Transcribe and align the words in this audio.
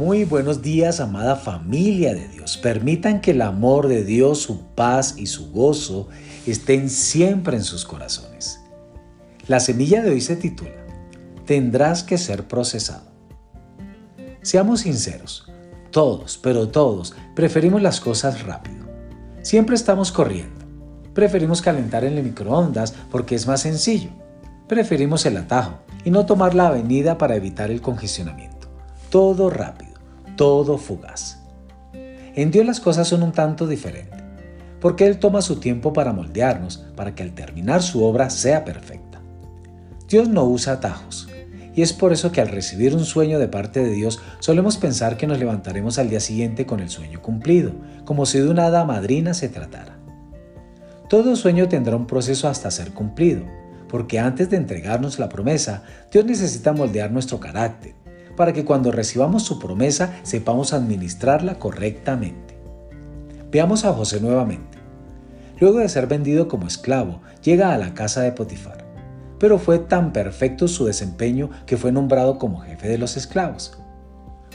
Muy 0.00 0.24
buenos 0.24 0.62
días, 0.62 0.98
amada 0.98 1.36
familia 1.36 2.14
de 2.14 2.26
Dios. 2.26 2.56
Permitan 2.56 3.20
que 3.20 3.32
el 3.32 3.42
amor 3.42 3.86
de 3.86 4.02
Dios, 4.02 4.38
su 4.38 4.62
paz 4.68 5.16
y 5.18 5.26
su 5.26 5.52
gozo 5.52 6.08
estén 6.46 6.88
siempre 6.88 7.58
en 7.58 7.64
sus 7.64 7.84
corazones. 7.84 8.62
La 9.46 9.60
semilla 9.60 10.00
de 10.00 10.08
hoy 10.08 10.22
se 10.22 10.36
titula, 10.36 10.86
Tendrás 11.44 12.02
que 12.02 12.16
ser 12.16 12.48
procesado. 12.48 13.10
Seamos 14.40 14.80
sinceros, 14.80 15.52
todos, 15.90 16.38
pero 16.38 16.70
todos, 16.70 17.14
preferimos 17.36 17.82
las 17.82 18.00
cosas 18.00 18.46
rápido. 18.46 18.86
Siempre 19.42 19.76
estamos 19.76 20.12
corriendo. 20.12 20.64
Preferimos 21.12 21.60
calentar 21.60 22.04
en 22.04 22.16
el 22.16 22.24
microondas 22.24 22.94
porque 23.10 23.34
es 23.34 23.46
más 23.46 23.60
sencillo. 23.60 24.08
Preferimos 24.66 25.26
el 25.26 25.36
atajo 25.36 25.74
y 26.06 26.10
no 26.10 26.24
tomar 26.24 26.54
la 26.54 26.68
avenida 26.68 27.18
para 27.18 27.36
evitar 27.36 27.70
el 27.70 27.82
congestionamiento 27.82 28.60
todo 29.10 29.50
rápido, 29.50 29.89
todo 30.40 30.78
fugaz. 30.78 31.36
En 32.34 32.50
Dios 32.50 32.64
las 32.64 32.80
cosas 32.80 33.06
son 33.06 33.22
un 33.22 33.32
tanto 33.32 33.66
diferentes, 33.66 34.22
porque 34.80 35.04
Él 35.04 35.18
toma 35.18 35.42
su 35.42 35.60
tiempo 35.60 35.92
para 35.92 36.14
moldearnos, 36.14 36.78
para 36.96 37.14
que 37.14 37.22
al 37.22 37.34
terminar 37.34 37.82
su 37.82 38.02
obra 38.02 38.30
sea 38.30 38.64
perfecta. 38.64 39.20
Dios 40.08 40.30
no 40.30 40.44
usa 40.44 40.72
atajos, 40.72 41.28
y 41.74 41.82
es 41.82 41.92
por 41.92 42.14
eso 42.14 42.32
que 42.32 42.40
al 42.40 42.48
recibir 42.48 42.96
un 42.96 43.04
sueño 43.04 43.38
de 43.38 43.48
parte 43.48 43.84
de 43.84 43.90
Dios 43.90 44.18
solemos 44.38 44.78
pensar 44.78 45.18
que 45.18 45.26
nos 45.26 45.38
levantaremos 45.38 45.98
al 45.98 46.08
día 46.08 46.20
siguiente 46.20 46.64
con 46.64 46.80
el 46.80 46.88
sueño 46.88 47.20
cumplido, 47.20 47.72
como 48.06 48.24
si 48.24 48.38
de 48.38 48.48
una 48.48 48.64
hada 48.64 48.86
madrina 48.86 49.34
se 49.34 49.50
tratara. 49.50 49.98
Todo 51.10 51.36
sueño 51.36 51.68
tendrá 51.68 51.96
un 51.96 52.06
proceso 52.06 52.48
hasta 52.48 52.70
ser 52.70 52.92
cumplido, 52.94 53.42
porque 53.90 54.18
antes 54.18 54.48
de 54.48 54.56
entregarnos 54.56 55.18
la 55.18 55.28
promesa, 55.28 55.82
Dios 56.10 56.24
necesita 56.24 56.72
moldear 56.72 57.10
nuestro 57.10 57.38
carácter, 57.40 57.99
para 58.36 58.52
que 58.52 58.64
cuando 58.64 58.92
recibamos 58.92 59.42
su 59.42 59.58
promesa 59.58 60.18
sepamos 60.22 60.72
administrarla 60.72 61.58
correctamente. 61.58 62.58
Veamos 63.50 63.84
a 63.84 63.92
José 63.92 64.20
nuevamente. 64.20 64.78
Luego 65.58 65.78
de 65.78 65.88
ser 65.88 66.06
vendido 66.06 66.48
como 66.48 66.66
esclavo, 66.66 67.20
llega 67.42 67.74
a 67.74 67.78
la 67.78 67.94
casa 67.94 68.22
de 68.22 68.32
Potifar, 68.32 68.84
pero 69.38 69.58
fue 69.58 69.78
tan 69.78 70.12
perfecto 70.12 70.68
su 70.68 70.86
desempeño 70.86 71.50
que 71.66 71.76
fue 71.76 71.92
nombrado 71.92 72.38
como 72.38 72.60
jefe 72.60 72.88
de 72.88 72.98
los 72.98 73.16
esclavos. 73.16 73.78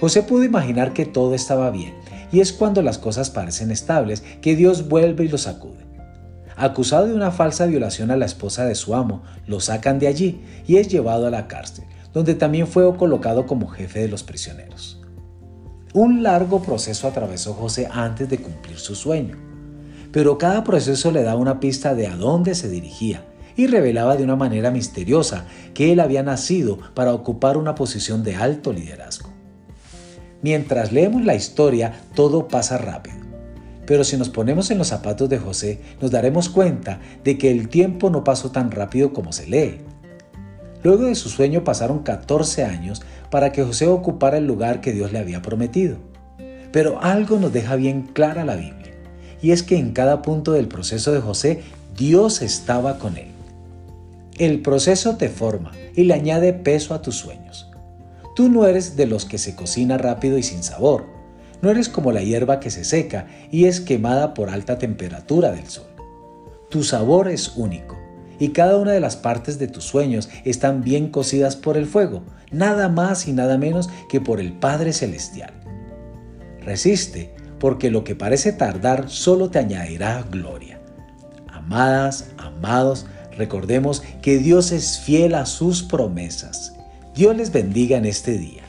José 0.00 0.22
pudo 0.22 0.44
imaginar 0.44 0.92
que 0.92 1.06
todo 1.06 1.34
estaba 1.34 1.70
bien, 1.70 1.94
y 2.32 2.40
es 2.40 2.52
cuando 2.52 2.82
las 2.82 2.98
cosas 2.98 3.30
parecen 3.30 3.70
estables 3.70 4.22
que 4.40 4.56
Dios 4.56 4.88
vuelve 4.88 5.24
y 5.24 5.28
lo 5.28 5.38
sacude. 5.38 5.86
Acusado 6.56 7.06
de 7.06 7.14
una 7.14 7.30
falsa 7.30 7.66
violación 7.66 8.10
a 8.10 8.16
la 8.16 8.26
esposa 8.26 8.64
de 8.66 8.74
su 8.74 8.94
amo, 8.94 9.22
lo 9.46 9.60
sacan 9.60 9.98
de 9.98 10.06
allí 10.06 10.42
y 10.66 10.76
es 10.76 10.88
llevado 10.88 11.26
a 11.26 11.30
la 11.30 11.48
cárcel, 11.48 11.84
donde 12.12 12.34
también 12.34 12.66
fue 12.66 12.96
colocado 12.96 13.46
como 13.46 13.68
jefe 13.68 14.00
de 14.00 14.08
los 14.08 14.22
prisioneros. 14.22 15.00
Un 15.94 16.22
largo 16.22 16.62
proceso 16.62 17.06
atravesó 17.06 17.54
José 17.54 17.88
antes 17.90 18.28
de 18.28 18.38
cumplir 18.38 18.78
su 18.78 18.94
sueño, 18.94 19.36
pero 20.10 20.38
cada 20.38 20.64
proceso 20.64 21.10
le 21.10 21.22
daba 21.22 21.40
una 21.40 21.60
pista 21.60 21.94
de 21.94 22.06
a 22.06 22.16
dónde 22.16 22.54
se 22.54 22.68
dirigía 22.68 23.24
y 23.56 23.66
revelaba 23.66 24.16
de 24.16 24.24
una 24.24 24.36
manera 24.36 24.70
misteriosa 24.70 25.46
que 25.74 25.92
él 25.92 26.00
había 26.00 26.22
nacido 26.22 26.78
para 26.94 27.12
ocupar 27.12 27.56
una 27.56 27.74
posición 27.74 28.22
de 28.22 28.36
alto 28.36 28.72
liderazgo. 28.72 29.30
Mientras 30.42 30.92
leemos 30.92 31.24
la 31.24 31.34
historia, 31.34 32.00
todo 32.14 32.48
pasa 32.48 32.78
rápido. 32.78 33.18
Pero 33.86 34.04
si 34.04 34.16
nos 34.16 34.28
ponemos 34.28 34.70
en 34.70 34.78
los 34.78 34.88
zapatos 34.88 35.28
de 35.28 35.38
José, 35.38 35.80
nos 36.00 36.10
daremos 36.10 36.48
cuenta 36.48 37.00
de 37.24 37.36
que 37.38 37.50
el 37.50 37.68
tiempo 37.68 38.10
no 38.10 38.24
pasó 38.24 38.50
tan 38.50 38.70
rápido 38.70 39.12
como 39.12 39.32
se 39.32 39.46
lee. 39.46 39.80
Luego 40.82 41.04
de 41.04 41.14
su 41.14 41.28
sueño 41.28 41.62
pasaron 41.64 42.00
14 42.00 42.64
años 42.64 43.02
para 43.30 43.52
que 43.52 43.62
José 43.62 43.86
ocupara 43.86 44.38
el 44.38 44.46
lugar 44.46 44.80
que 44.80 44.92
Dios 44.92 45.12
le 45.12 45.18
había 45.18 45.42
prometido. 45.42 45.96
Pero 46.72 47.00
algo 47.02 47.38
nos 47.38 47.52
deja 47.52 47.76
bien 47.76 48.02
clara 48.02 48.44
la 48.44 48.56
Biblia, 48.56 48.92
y 49.40 49.52
es 49.52 49.62
que 49.62 49.76
en 49.76 49.92
cada 49.92 50.22
punto 50.22 50.52
del 50.52 50.68
proceso 50.68 51.12
de 51.12 51.20
José 51.20 51.62
Dios 51.96 52.42
estaba 52.42 52.98
con 52.98 53.16
él. 53.16 53.28
El 54.38 54.62
proceso 54.62 55.16
te 55.16 55.28
forma 55.28 55.72
y 55.94 56.04
le 56.04 56.14
añade 56.14 56.52
peso 56.52 56.94
a 56.94 57.02
tus 57.02 57.16
sueños. 57.16 57.70
Tú 58.34 58.48
no 58.48 58.66
eres 58.66 58.96
de 58.96 59.06
los 59.06 59.26
que 59.26 59.38
se 59.38 59.54
cocina 59.54 59.98
rápido 59.98 60.38
y 60.38 60.42
sin 60.42 60.62
sabor. 60.62 61.04
No 61.60 61.70
eres 61.70 61.88
como 61.88 62.10
la 62.10 62.22
hierba 62.22 62.58
que 62.58 62.70
se 62.70 62.84
seca 62.84 63.26
y 63.52 63.66
es 63.66 63.80
quemada 63.80 64.34
por 64.34 64.48
alta 64.48 64.78
temperatura 64.78 65.52
del 65.52 65.68
sol. 65.68 65.86
Tu 66.70 66.82
sabor 66.82 67.28
es 67.28 67.56
único 67.56 68.01
y 68.42 68.48
cada 68.48 68.76
una 68.76 68.90
de 68.90 68.98
las 68.98 69.14
partes 69.14 69.60
de 69.60 69.68
tus 69.68 69.84
sueños 69.84 70.28
están 70.44 70.82
bien 70.82 71.10
cocidas 71.10 71.54
por 71.54 71.76
el 71.76 71.86
fuego, 71.86 72.24
nada 72.50 72.88
más 72.88 73.28
y 73.28 73.32
nada 73.32 73.56
menos 73.56 73.88
que 74.10 74.20
por 74.20 74.40
el 74.40 74.52
Padre 74.52 74.92
Celestial. 74.92 75.52
Resiste, 76.60 77.32
porque 77.60 77.88
lo 77.92 78.02
que 78.02 78.16
parece 78.16 78.52
tardar 78.52 79.08
solo 79.08 79.48
te 79.48 79.60
añadirá 79.60 80.24
gloria. 80.28 80.80
Amadas, 81.52 82.30
amados, 82.36 83.06
recordemos 83.38 84.02
que 84.22 84.38
Dios 84.38 84.72
es 84.72 84.98
fiel 84.98 85.36
a 85.36 85.46
sus 85.46 85.84
promesas. 85.84 86.74
Dios 87.14 87.36
les 87.36 87.52
bendiga 87.52 87.96
en 87.96 88.06
este 88.06 88.38
día. 88.38 88.61